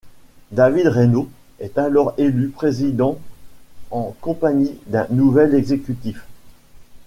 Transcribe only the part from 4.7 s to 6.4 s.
d'un nouvel exécutif.